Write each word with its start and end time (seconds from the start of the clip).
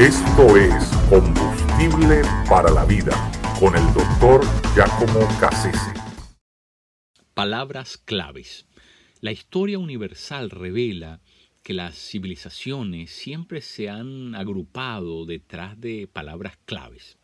Esto 0.00 0.56
es 0.56 0.86
Combustible 1.10 2.22
para 2.48 2.70
la 2.70 2.86
Vida 2.86 3.12
con 3.60 3.76
el 3.76 3.84
doctor 3.92 4.40
Giacomo 4.74 5.28
Cassese. 5.38 5.92
Palabras 7.34 7.98
claves. 7.98 8.66
La 9.20 9.30
historia 9.30 9.78
universal 9.78 10.48
revela 10.48 11.20
que 11.62 11.74
las 11.74 11.98
civilizaciones 11.98 13.10
siempre 13.10 13.60
se 13.60 13.90
han 13.90 14.34
agrupado 14.34 15.26
detrás 15.26 15.78
de 15.78 16.08
palabras 16.10 16.56
claves. 16.64 17.18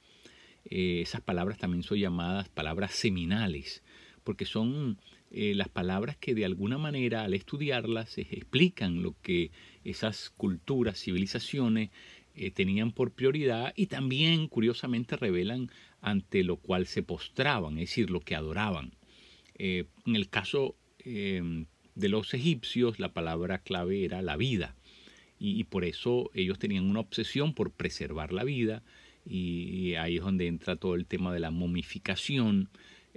Eh, 0.66 1.00
esas 1.00 1.22
palabras 1.22 1.56
también 1.56 1.82
son 1.82 1.96
llamadas 1.96 2.50
palabras 2.50 2.92
seminales, 2.92 3.82
porque 4.22 4.44
son 4.44 5.00
eh, 5.30 5.54
las 5.54 5.70
palabras 5.70 6.18
que 6.18 6.34
de 6.34 6.44
alguna 6.44 6.76
manera 6.76 7.24
al 7.24 7.32
estudiarlas 7.32 8.18
explican 8.18 9.02
lo 9.02 9.14
que 9.22 9.50
esas 9.82 10.28
culturas, 10.28 11.00
civilizaciones 11.00 11.88
eh, 12.36 12.50
tenían 12.50 12.92
por 12.92 13.12
prioridad 13.12 13.72
y 13.76 13.86
también 13.86 14.48
curiosamente 14.48 15.16
revelan 15.16 15.70
ante 16.00 16.44
lo 16.44 16.56
cual 16.56 16.86
se 16.86 17.02
postraban, 17.02 17.78
es 17.78 17.90
decir, 17.90 18.10
lo 18.10 18.20
que 18.20 18.34
adoraban. 18.34 18.92
en 19.58 19.86
el 20.04 20.28
caso 20.28 20.76
de 21.02 22.08
los 22.08 22.34
egipcios 22.34 22.98
la 22.98 23.12
palabra 23.12 23.58
clave 23.58 24.04
era 24.04 24.20
la 24.22 24.36
vida 24.36 24.76
y, 25.38 25.64
por 25.64 25.84
eso 25.84 26.30
ellos 26.34 26.58
tenían 26.58 26.88
una 26.88 27.00
obsesión 27.00 27.54
por 27.54 27.70
preservar 27.70 28.32
la 28.32 28.44
vida 28.44 28.82
y, 29.24 29.94
ahí 29.94 30.16
es 30.16 30.22
donde 30.22 30.46
entra 30.46 30.76
todo 30.76 30.94
el 30.94 31.06
tema 31.06 31.32
de 31.32 31.40
la 31.40 31.50
momificación 31.50 32.68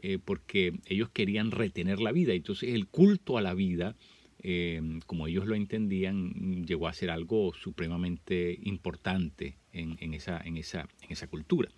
eh, 0.02 0.18
porque 0.24 0.74
ellos 0.86 1.10
querían 1.10 1.52
retener 1.52 2.00
la 2.00 2.12
vida 2.12 2.34
entonces 2.34 2.74
el 2.74 2.88
culto 2.88 3.38
a 3.38 3.42
la 3.42 3.54
vida 3.54 3.96
eh, 4.42 4.82
como 5.06 5.28
ellos 5.28 5.48
lo 5.48 5.56
entendían 5.56 6.66
llegó 6.66 6.88
a 6.88 6.94
ser 6.94 7.12
algo 7.12 7.54
supremamente 7.54 8.58
importante 8.64 9.58
en, 9.72 10.14
esa, 10.14 10.40
en, 10.40 10.58
esa, 10.58 10.88
en 11.02 11.12
esa 11.12 11.28
cultura 11.28 11.70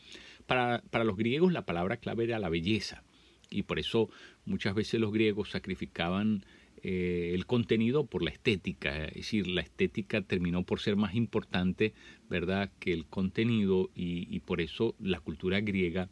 para, 0.45 0.81
para 0.89 1.03
los 1.03 1.17
griegos 1.17 1.51
la 1.51 1.65
palabra 1.65 1.97
clave 1.97 2.25
era 2.25 2.39
la 2.39 2.49
belleza 2.49 3.03
y 3.49 3.63
por 3.63 3.79
eso 3.79 4.09
muchas 4.45 4.73
veces 4.75 4.99
los 4.99 5.11
griegos 5.11 5.51
sacrificaban 5.51 6.45
eh, 6.83 7.33
el 7.35 7.45
contenido 7.45 8.07
por 8.07 8.23
la 8.23 8.31
estética, 8.31 9.05
es 9.05 9.13
decir, 9.13 9.45
la 9.45 9.61
estética 9.61 10.21
terminó 10.21 10.63
por 10.63 10.79
ser 10.79 10.95
más 10.95 11.13
importante, 11.13 11.93
¿verdad?, 12.27 12.71
que 12.79 12.91
el 12.91 13.05
contenido 13.05 13.91
y, 13.93 14.39
por 14.39 14.61
eso 14.61 14.95
la 14.99 15.19
cultura 15.19 15.61
griega, 15.61 16.09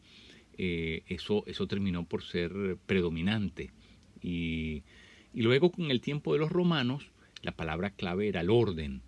eh, 0.58 1.02
eso, 1.08 1.42
eso 1.46 1.66
terminó 1.66 2.04
por 2.04 2.22
ser 2.22 2.76
predominante. 2.86 3.72
Y, 4.22 4.84
luego 5.34 5.70
con 5.70 5.90
el 5.90 6.00
tiempo 6.00 6.32
de 6.32 6.38
los 6.38 6.50
romanos, 6.50 7.10
la 7.42 7.52
palabra 7.52 7.90
clave 7.90 8.28
era 8.28 8.40
el 8.40 8.50
orden, 8.50 9.02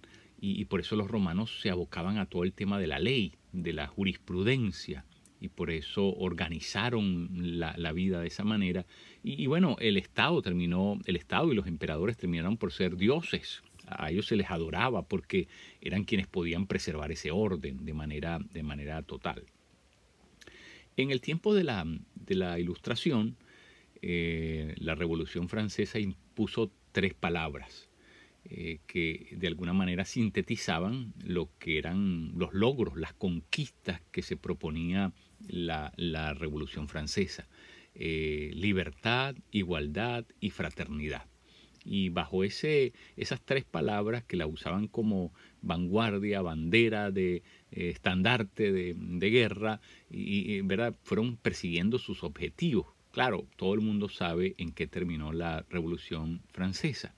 y, 0.44 0.64
por 0.64 0.80
eso 0.80 0.96
los 0.96 1.08
romanos 1.08 1.60
se 1.60 1.70
abocaban 1.70 2.18
a 2.18 2.26
todo 2.26 2.42
el 2.42 2.52
tema 2.52 2.80
de 2.80 2.88
la 2.88 2.98
ley, 2.98 3.34
de 3.52 3.72
la 3.72 3.86
jurisprudencia, 3.86 5.04
y 5.40 5.48
por 5.48 5.70
eso 5.70 6.12
organizaron 6.14 7.28
la 7.32 7.92
vida 7.92 8.20
de 8.20 8.26
esa 8.26 8.42
manera 8.42 8.86
y, 9.24 9.46
bueno, 9.46 9.76
el 9.78 9.96
Estado 9.96 10.42
terminó, 10.42 10.98
el 11.06 11.16
Estado 11.16 11.52
y 11.52 11.54
los 11.54 11.66
emperadores 11.66 12.16
terminaron 12.16 12.56
por 12.56 12.72
ser 12.72 12.96
dioses. 12.96 13.62
A 13.86 14.10
ellos 14.10 14.26
se 14.26 14.36
les 14.36 14.50
adoraba 14.50 15.02
porque 15.02 15.46
eran 15.80 16.04
quienes 16.04 16.26
podían 16.26 16.66
preservar 16.66 17.12
ese 17.12 17.30
orden 17.30 17.84
de 17.84 17.94
manera, 17.94 18.40
de 18.52 18.62
manera 18.62 19.02
total. 19.02 19.44
En 20.96 21.10
el 21.10 21.20
tiempo 21.20 21.54
de 21.54 21.64
la, 21.64 21.86
de 22.14 22.34
la 22.34 22.58
Ilustración, 22.58 23.36
eh, 24.02 24.74
la 24.78 24.96
Revolución 24.96 25.48
Francesa 25.48 26.00
impuso 26.00 26.72
tres 26.90 27.14
palabras 27.14 27.88
eh, 28.44 28.80
que 28.88 29.28
de 29.36 29.46
alguna 29.46 29.72
manera 29.72 30.04
sintetizaban 30.04 31.14
lo 31.24 31.48
que 31.60 31.78
eran 31.78 32.32
los 32.36 32.52
logros, 32.52 32.96
las 32.96 33.12
conquistas 33.12 34.00
que 34.10 34.22
se 34.22 34.36
proponía 34.36 35.12
la, 35.46 35.92
Revolución 36.34 36.88
Francesa. 36.88 37.46
Eh, 37.94 38.50
libertad, 38.54 39.36
igualdad 39.52 40.24
y 40.40 40.50
fraternidad. 40.50 41.26
Y 41.84 42.08
bajo 42.08 42.42
ese, 42.42 42.92
esas 43.16 43.40
tres 43.40 43.64
palabras 43.64 44.24
que 44.24 44.36
la 44.36 44.48
usaban 44.48 44.88
como 44.88 45.32
vanguardia, 45.60 46.42
bandera, 46.42 47.12
de 47.12 47.44
estandarte 47.70 48.72
de, 48.72 49.30
guerra, 49.30 49.80
y, 50.10 50.60
fueron 51.02 51.36
persiguiendo 51.36 51.98
sus 51.98 52.24
objetivos. 52.24 52.86
Claro, 53.12 53.46
todo 53.56 53.74
el 53.74 53.80
mundo 53.80 54.08
sabe 54.08 54.54
en 54.56 54.72
qué 54.72 54.86
terminó 54.86 55.32
la 55.32 55.64
Revolución 55.68 56.40
Francesa, 56.52 57.14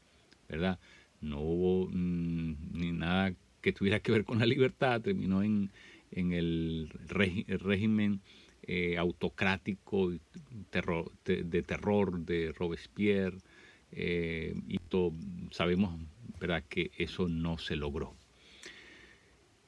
¿verdad? 0.49 0.81
No 1.21 1.41
hubo 1.41 1.89
mm, 1.89 2.73
ni 2.73 2.93
nada 2.93 3.33
que 3.63 3.73
tuviera 3.73 4.01
que 4.01 4.13
ver 4.13 4.25
con 4.25 4.41
la 4.41 4.47
libertad, 4.47 5.01
terminó 5.01 5.43
en, 5.43 5.71
en 6.11 6.33
el, 6.33 6.91
régimen 7.09 8.21
eh, 8.65 8.99
autocrático 8.99 10.11
de, 10.11 11.63
terror 11.63 12.19
de 12.19 12.53
Robespierre 12.53 13.39
eh, 13.93 14.55
y 14.69 14.79
sabemos 15.53 16.01
¿verdad? 16.41 16.65
que 16.69 16.91
eso 16.99 17.29
no 17.29 17.57
se 17.57 17.77
logró. 17.77 18.15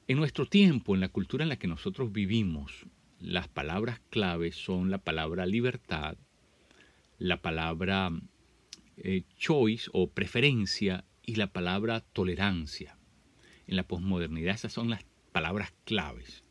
En 0.08 0.18
nuestro 0.18 0.46
tiempo, 0.46 0.94
en 0.94 1.00
la 1.00 1.08
cultura 1.08 1.44
en 1.44 1.48
la 1.48 1.56
que 1.56 1.68
nosotros 1.68 2.12
vivimos, 2.12 2.86
las 3.20 3.48
palabras 3.48 4.00
claves 4.10 4.56
son 4.56 4.90
la 4.90 4.98
palabra 4.98 5.46
libertad, 5.46 6.16
la 7.18 7.40
palabra 7.40 8.10
eh, 8.98 9.22
choice 9.36 9.88
o 9.92 10.10
preferencia 10.10 11.04
y 11.24 11.36
la 11.36 11.52
palabra 11.52 12.00
tolerancia. 12.00 12.98
En 13.66 13.76
la 13.76 13.82
posmodernidad 13.82 14.54
esas 14.54 14.72
son 14.72 14.90
las 14.90 15.04
palabras 15.32 15.72
claves. 15.84 16.44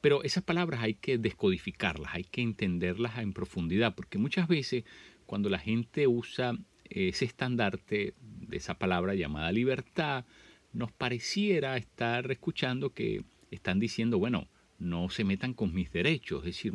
Pero 0.00 0.22
esas 0.22 0.42
palabras 0.42 0.80
hay 0.82 0.94
que 0.94 1.18
descodificarlas, 1.18 2.14
hay 2.14 2.24
que 2.24 2.42
entenderlas 2.42 3.18
en 3.18 3.32
profundidad, 3.32 3.94
porque 3.94 4.18
muchas 4.18 4.48
veces 4.48 4.84
cuando 5.26 5.48
la 5.48 5.58
gente 5.58 6.06
usa 6.06 6.56
ese 6.84 7.24
estandarte 7.24 8.14
de 8.20 8.56
esa 8.56 8.78
palabra 8.78 9.14
llamada 9.14 9.52
libertad, 9.52 10.24
nos 10.72 10.90
pareciera 10.92 11.76
estar 11.76 12.30
escuchando 12.30 12.94
que 12.94 13.22
están 13.50 13.78
diciendo, 13.78 14.18
bueno, 14.18 14.48
no 14.80 15.08
se 15.10 15.24
metan 15.24 15.54
con 15.54 15.72
mis 15.72 15.92
derechos, 15.92 16.40
es 16.40 16.56
decir, 16.56 16.72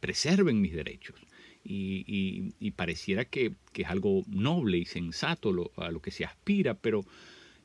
preserven 0.00 0.60
mis 0.60 0.74
derechos. 0.74 1.16
Y, 1.64 2.72
pareciera 2.72 3.24
que, 3.24 3.52
es 3.74 3.86
algo 3.86 4.24
noble 4.26 4.78
y 4.78 4.84
sensato 4.84 5.70
a 5.76 5.90
lo 5.92 6.02
que 6.02 6.10
se 6.10 6.24
aspira, 6.24 6.74
pero 6.74 7.04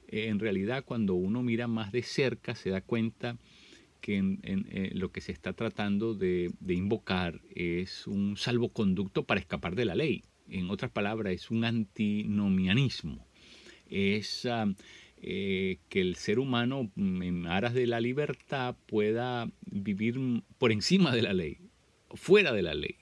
en 0.08 0.40
realidad 0.40 0.86
cuando 0.86 1.16
uno 1.16 1.42
mira 1.42 1.68
más 1.68 1.92
de 1.92 2.03
cerca 2.03 2.56
se 2.56 2.70
da 2.70 2.81
cuenta 2.81 3.38
que 4.02 4.18
en, 4.18 4.40
eh, 4.44 4.92
lo 4.94 5.12
que 5.12 5.22
se 5.22 5.31
está 5.31 5.53
tratando 5.53 6.14
de, 6.14 6.52
invocar 6.68 7.42
es 7.54 8.08
un 8.08 8.38
salvoconducto 8.38 9.24
para 9.24 9.40
escapar 9.40 9.75
de 9.75 9.86
la 9.86 9.96
ley. 9.96 10.24
En 10.50 10.69
otras 10.69 10.92
palabras, 10.92 11.34
es 11.34 11.52
un 11.52 11.66
antinomianismo. 11.66 13.28
Es 13.90 14.46
ah, 14.46 14.74
eh, 15.18 15.80
que 15.90 16.02
el 16.02 16.16
ser 16.16 16.40
humano, 16.40 16.90
mm, 16.96 17.22
en 17.22 17.48
aras 17.48 17.74
de 17.74 17.88
la 17.88 18.00
libertad, 18.00 18.75
pueda 18.86 19.50
vivir 19.77 20.19
por 20.57 20.71
encima 20.71 21.13
de 21.13 21.21
la 21.21 21.33
ley, 21.33 21.57
fuera 22.13 22.53
de 22.53 22.61
la 22.61 22.73
ley. 22.73 22.97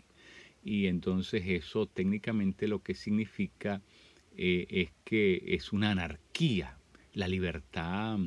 Y 0.64 0.88
entonces 0.88 1.44
eso 1.46 1.86
técnicamente 1.86 2.68
lo 2.68 2.82
que 2.82 2.96
significa 2.96 3.82
eh, 4.38 4.66
es 4.70 4.90
que 5.04 5.44
es 5.48 5.74
una 5.74 5.92
anarquía. 5.92 6.78
La 7.14 7.28
libertad 7.28 8.20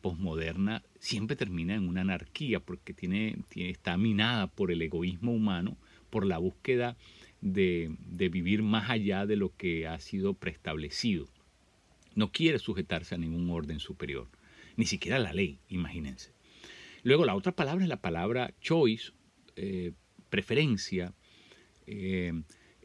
posmoderna 0.00 0.82
siempre 0.98 1.36
termina 1.36 1.74
en 1.74 1.86
una 1.86 2.00
anarquía 2.00 2.60
porque 2.60 2.94
tiene, 2.94 3.36
está 3.54 3.98
minada 3.98 4.46
por 4.46 4.70
el 4.72 4.80
egoísmo 4.80 5.34
humano, 5.34 5.76
por 6.08 6.24
la 6.24 6.38
búsqueda 6.38 6.96
de, 7.42 7.94
vivir 8.30 8.62
más 8.62 8.88
allá 8.88 9.26
de 9.26 9.36
lo 9.36 9.54
que 9.54 9.86
ha 9.86 9.98
sido 9.98 10.34
preestablecido. 10.34 11.28
No 12.14 12.32
quiere 12.32 12.58
sujetarse 12.58 13.14
a 13.14 13.18
ningún 13.18 13.50
orden 13.50 13.80
superior, 13.80 14.28
ni 14.76 14.86
siquiera 14.86 15.18
a 15.18 15.20
la 15.20 15.32
ley, 15.32 15.58
imagínense. 15.68 16.32
Luego 17.04 17.26
la 17.26 17.36
otra 17.36 17.52
palabra 17.52 17.84
es 17.84 17.88
la 17.88 18.00
palabra 18.00 18.54
choice, 18.60 19.12
eh, 19.56 19.92
preferencia. 20.30 21.12
Eh, 21.86 22.32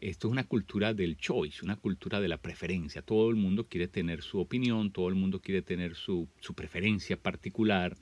esto 0.02 0.28
es 0.28 0.32
una 0.32 0.44
cultura 0.44 0.94
del 0.94 1.18
choice, 1.18 1.64
una 1.64 1.78
cultura 1.78 2.20
de 2.20 2.28
la 2.28 2.38
preferencia. 2.38 3.02
Todo 3.02 3.30
el 3.30 3.38
mundo 3.38 3.68
quiere 3.68 3.88
tener 3.88 4.22
su 4.22 4.40
opinión, 4.40 4.92
todo 4.92 5.08
el 5.08 5.16
mundo 5.16 5.40
quiere 5.42 5.62
tener 5.62 5.96
su, 5.96 6.28
preferencia 6.54 7.16
particular. 7.16 7.96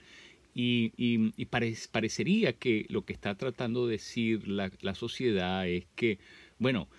Y, 0.55 1.45
parecería 1.91 2.53
que 2.53 2.87
lo 2.89 3.05
que 3.05 3.13
está 3.13 3.35
tratando 3.35 3.85
de 3.85 3.93
decir 3.93 4.47
la, 4.47 4.95
sociedad 4.95 5.67
es 5.67 5.85
que, 5.95 6.17
bueno, 6.57 6.89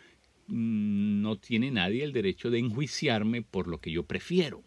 mm, 0.47 1.23
no 1.23 1.39
tiene 1.39 1.73
nadie 1.73 2.05
el 2.05 2.13
derecho 2.13 2.51
de 2.51 2.61
enjuiciarme 2.61 3.43
por 3.43 3.67
lo 3.67 3.81
que 3.81 3.91
yo 3.91 4.05
prefiero. 4.05 4.63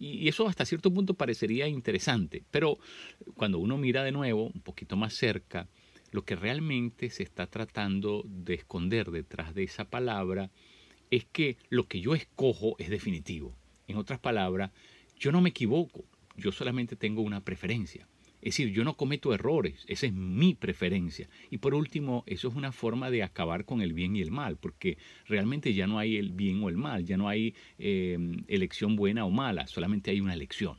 Y 0.00 0.26
eso 0.28 0.48
hasta 0.48 0.64
cierto 0.64 0.90
punto 0.90 1.12
parecería 1.12 1.68
interesante, 1.68 2.42
pero 2.50 2.78
cuando 3.34 3.58
uno 3.58 3.76
mira 3.76 4.02
de 4.02 4.12
nuevo, 4.12 4.46
un 4.46 4.62
poquito 4.62 4.96
más 4.96 5.12
cerca, 5.12 5.68
lo 6.10 6.24
que 6.24 6.36
realmente 6.36 7.10
se 7.10 7.22
está 7.22 7.46
tratando 7.46 8.24
de 8.26 8.54
esconder 8.54 9.10
detrás 9.10 9.54
de 9.54 9.64
esa 9.64 9.84
palabra 9.84 10.50
es 11.10 11.26
que 11.26 11.58
lo 11.68 11.86
que 11.86 12.00
yo 12.00 12.14
escojo 12.14 12.76
es 12.78 12.88
definitivo. 12.88 13.54
En 13.88 13.98
otras 13.98 14.18
palabras, 14.18 14.70
yo 15.18 15.32
no 15.32 15.42
me 15.42 15.50
equivoco. 15.50 16.04
yo 16.34 16.50
solamente 16.50 16.96
tengo 16.96 17.20
una 17.20 17.44
preferencia. 17.44 18.08
Es 18.42 18.54
decir, 18.54 18.72
yo 18.72 18.84
no 18.84 18.96
cometo 18.96 19.34
errores, 19.34 19.84
esa 19.86 20.06
es 20.06 20.14
mi 20.14 20.54
preferencia. 20.54 21.28
Y 21.50 21.58
por 21.58 21.74
último, 21.74 22.24
eso 22.26 22.48
es 22.48 22.54
una 22.54 22.72
forma 22.72 23.10
de 23.10 23.22
acabar 23.22 23.66
con 23.66 23.82
el 23.82 23.92
bien 23.92 24.16
y 24.16 24.22
el 24.22 24.30
mal, 24.30 24.56
porque 24.56 24.96
realmente 25.26 25.74
ya 25.74 25.86
no 25.86 25.98
hay 25.98 26.16
el 26.16 26.32
bien 26.32 26.62
o 26.62 26.70
el 26.70 26.76
mal, 26.76 27.04
ya 27.04 27.18
no 27.18 27.28
hay 27.28 27.54
em, 27.78 28.44
elección 28.48 28.96
buena 28.96 29.26
o 29.26 29.30
mala, 29.30 29.66
solamente 29.66 30.10
hay 30.10 30.20
una 30.20 30.32
elección. 30.32 30.78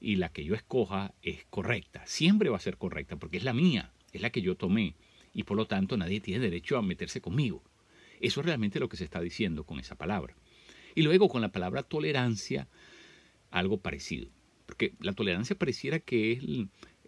Y 0.00 0.16
la 0.16 0.30
que 0.30 0.44
yo 0.44 0.54
escoja 0.54 1.14
es 1.22 1.44
correcta, 1.48 2.04
siempre 2.06 2.50
va 2.50 2.56
a 2.56 2.60
ser 2.60 2.76
correcta, 2.76 3.16
porque 3.16 3.36
es 3.36 3.44
la 3.44 3.52
mía, 3.52 3.92
es 4.12 4.20
la 4.20 4.30
que 4.30 4.42
yo 4.42 4.56
tomé. 4.56 4.96
Y 5.32 5.44
por 5.44 5.56
lo 5.56 5.66
tanto 5.66 5.96
nadie 5.96 6.20
tiene 6.20 6.40
derecho 6.40 6.76
a 6.76 6.82
meterse 6.82 7.20
conmigo. 7.20 7.62
Eso 8.20 8.40
es 8.40 8.46
realmente 8.46 8.80
lo 8.80 8.88
que 8.88 8.96
se 8.96 9.04
está 9.04 9.20
diciendo 9.20 9.64
con 9.64 9.78
esa 9.78 9.94
palabra. 9.94 10.34
Y 10.94 11.02
luego 11.02 11.28
con 11.28 11.42
la 11.42 11.52
palabra 11.52 11.82
tolerancia, 11.82 12.68
algo 13.50 13.78
parecido. 13.78 14.30
Porque 14.64 14.94
la 15.00 15.12
tolerancia 15.12 15.56
pareciera 15.56 16.00
que 16.00 16.32
es 16.32 16.42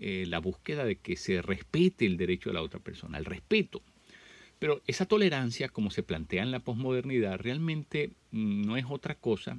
eh, 0.01 0.27
la 0.29 0.39
búsqueda 0.39 0.85
de 0.85 0.97
que 0.97 1.17
se 1.17 1.43
respete 1.43 2.07
el 2.07 2.17
derecho 2.17 2.51
de 2.51 2.55
la 2.55 2.63
otra 2.63 2.79
persona, 2.79 3.19
el 3.19 3.25
respeto. 3.25 3.83
Pero 4.61 4.81
esa 4.87 5.07
tolerancia, 5.07 5.69
como 5.69 5.91
se 5.91 6.05
plantea 6.05 6.45
en 6.45 6.53
la 6.53 6.61
posmodernidad, 6.61 7.39
realmente 7.41 8.13
no 8.31 8.77
es 8.77 8.85
otra 8.89 9.17
cosa 9.17 9.59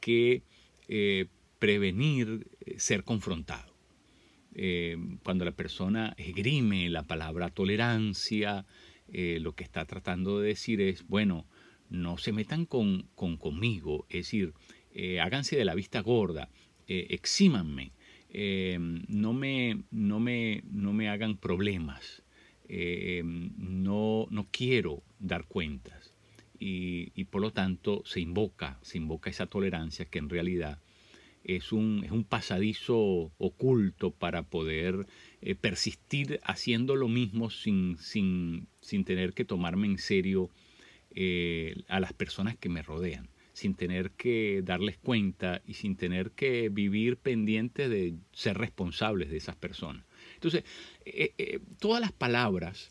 que 0.00 0.42
eh, 0.88 1.26
prevenir 1.60 2.48
eh, 2.60 2.78
ser 2.78 3.04
confrontado. 3.04 3.72
cuando 5.24 5.44
la 5.44 5.50
persona 5.50 6.14
esgrime 6.16 6.88
la 6.88 7.02
palabra 7.02 7.50
tolerancia, 7.50 8.64
lo 9.08 9.52
que 9.56 9.64
está 9.64 9.84
tratando 9.84 10.38
de 10.38 10.48
decir 10.48 10.80
es, 10.80 11.08
bueno, 11.08 11.44
no 11.90 12.18
se 12.18 12.32
metan 12.32 12.64
con, 12.64 13.08
conmigo, 13.16 14.06
es 14.08 14.26
decir, 14.26 14.54
háganse 15.20 15.56
de 15.56 15.64
la 15.64 15.74
vista 15.74 16.02
gorda, 16.02 16.50
exímanme, 16.86 17.90
eh, 18.36 18.78
no, 18.80 19.32
me, 19.32 19.84
no, 19.92 20.18
me, 20.18 20.64
no, 20.68 20.92
me, 20.92 21.08
hagan 21.08 21.36
problemas, 21.36 22.24
eh, 22.68 23.22
no, 23.24 24.26
no, 24.28 24.48
quiero 24.50 25.04
dar 25.20 25.46
cuentas. 25.46 26.12
Y, 26.58 27.24
por 27.26 27.42
lo 27.42 27.52
tanto 27.52 28.02
se 28.06 28.20
invoca, 28.20 28.78
se 28.82 28.98
invoca 28.98 29.30
esa 29.30 29.46
tolerancia 29.46 30.06
que 30.06 30.18
en 30.18 30.30
realidad 30.30 30.78
es 31.44 31.72
un, 31.72 32.02
es 32.04 32.10
un 32.10 32.24
pasadizo 32.24 33.30
oculto 33.38 34.10
para 34.10 34.42
poder 34.42 35.06
eh, 35.42 35.54
persistir 35.54 36.40
haciendo 36.42 36.96
lo 36.96 37.06
mismo 37.06 37.50
sin, 37.50 37.98
sin, 37.98 38.66
sin, 38.80 39.04
tener 39.04 39.34
que 39.34 39.44
tomarme 39.44 39.86
en 39.86 39.98
serio 39.98 40.50
a 41.88 42.00
las 42.00 42.12
personas 42.12 42.56
que 42.56 42.68
me 42.68 42.82
rodean 42.82 43.28
sin 43.54 43.74
tener 43.74 44.10
que 44.10 44.62
darles 44.64 44.98
cuenta 44.98 45.62
y 45.66 45.74
sin 45.74 45.96
tener 45.96 46.32
que 46.32 46.68
vivir 46.68 47.16
pendiente 47.16 47.88
de 47.88 48.14
ser 48.32 48.58
responsables 48.58 49.30
de 49.30 49.36
esas 49.36 49.54
personas. 49.54 50.04
Entonces, 50.34 50.64
eh, 51.06 51.32
eh, 51.38 51.60
todas 51.78 52.00
las 52.00 52.12
palabras 52.12 52.90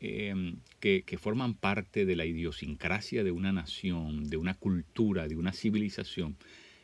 em, 0.00 0.56
que, 0.78 1.02
forman 1.18 1.54
parte 1.54 2.04
de 2.04 2.16
la 2.16 2.26
idiosincrasia 2.26 3.24
de 3.24 3.30
una 3.30 3.52
nación, 3.52 4.28
de 4.28 4.36
una 4.36 4.52
cultura, 4.52 5.26
de 5.26 5.36
una 5.36 5.52
civilización, 5.52 6.36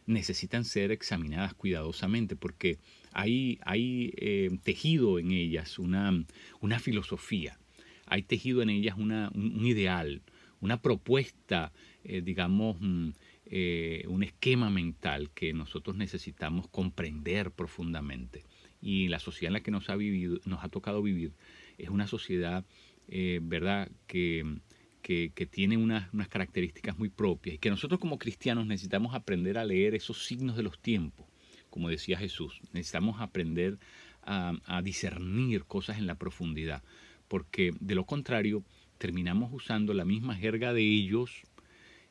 necesitan 0.06 0.64
ser 0.64 0.90
examinadas 0.90 1.52
cuidadosamente 1.52 2.36
porque 2.36 2.78
hay, 3.12 3.58
hay 3.66 4.14
em, 4.16 4.56
tejido 4.56 5.18
en 5.18 5.30
ellas 5.32 5.78
una, 5.78 6.24
una, 6.60 6.78
filosofía, 6.78 7.58
hay 8.06 8.22
tejido 8.22 8.62
en 8.62 8.70
ellas 8.70 8.96
un 8.96 9.66
ideal, 9.66 10.22
una 10.60 10.80
propuesta 10.80 11.72
eh, 12.02 12.22
digamos, 12.22 12.76
mm, 12.80 13.10
eh, 13.46 14.04
un 14.08 14.22
esquema 14.22 14.70
mental 14.70 15.30
que 15.30 15.52
nosotros 15.52 15.96
necesitamos 15.96 16.68
comprender 16.68 17.50
profundamente. 17.50 18.44
Y 18.80 19.08
la 19.08 19.18
sociedad 19.18 19.50
en 19.50 19.54
la 19.54 19.60
que 19.60 19.70
nos 19.70 19.90
ha, 19.90 19.96
vivido, 19.96 20.38
nos 20.46 20.64
ha 20.64 20.68
tocado 20.68 21.02
vivir 21.02 21.32
es 21.76 21.90
una 21.90 22.06
sociedad, 22.06 22.64
eh, 23.08 23.40
¿verdad?, 23.42 23.90
que, 24.06 24.60
que, 25.02 25.30
tiene 25.50 25.76
unas, 25.76 26.12
unas, 26.14 26.28
características 26.28 26.96
muy 26.98 27.08
propias 27.08 27.56
y 27.56 27.58
que 27.58 27.68
nosotros 27.68 27.98
como 28.00 28.18
cristianos 28.18 28.66
necesitamos 28.66 29.14
aprender 29.14 29.58
a 29.58 29.64
leer 29.64 29.94
esos 29.94 30.24
signos 30.24 30.56
de 30.56 30.62
los 30.62 30.78
tiempos, 30.78 31.26
como 31.68 31.88
decía 31.88 32.16
Jesús. 32.16 32.60
Necesitamos 32.72 33.20
aprender 33.20 33.78
a, 34.22 34.52
a 34.64 34.82
discernir 34.82 35.64
cosas 35.64 35.98
en 35.98 36.06
la 36.06 36.14
profundidad, 36.14 36.82
porque 37.28 37.72
de 37.80 37.94
lo 37.94 38.06
contrario 38.06 38.64
terminamos 39.00 39.50
usando 39.50 39.94
la 39.94 40.04
misma 40.04 40.36
jerga 40.36 40.74
de 40.74 40.82
ellos 40.82 41.42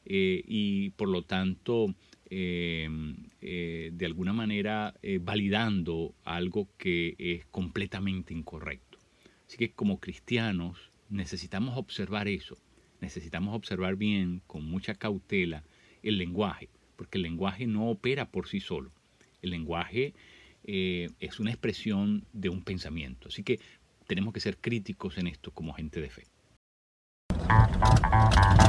eh, 0.06 0.42
y 0.48 0.90
por 0.92 1.08
lo 1.08 1.22
tanto 1.22 1.94
eh, 2.32 2.90
eh, 3.42 3.92
de 3.94 4.06
alguna 4.08 4.34
manera 4.34 4.96
validando 5.22 6.16
algo 6.24 6.68
que 6.80 7.16
es 7.20 7.46
completamente 7.46 8.34
incorrecto. 8.34 8.98
Así 9.46 9.56
que 9.58 9.72
como 9.72 10.00
cristianos 10.00 10.92
necesitamos 11.10 11.78
observar 11.78 12.28
eso, 12.28 12.58
necesitamos 13.02 13.56
observar 13.56 13.96
bien, 13.96 14.42
con 14.48 14.66
mucha 14.66 14.96
cautela, 14.96 15.64
el 16.02 16.18
lenguaje, 16.18 16.70
porque 16.96 17.20
el 17.20 17.24
lenguaje 17.24 17.68
no 17.68 17.90
opera 17.92 18.32
por 18.32 18.48
sí 18.48 18.62
solo. 18.62 18.92
El 19.44 19.52
lenguaje 19.52 20.14
es 20.64 21.40
una 21.40 21.52
expresión 21.52 22.26
de 22.34 22.50
un 22.50 22.64
pensamiento. 22.64 23.30
Así 23.30 23.44
que 23.44 23.60
tenemos 24.08 24.34
que 24.34 24.40
ser 24.40 24.58
críticos 24.58 25.18
en 25.18 25.28
esto 25.28 25.52
como 25.52 25.74
gente 25.74 26.02
de 26.02 26.10
fe. 26.10 26.24
Thank 27.32 28.69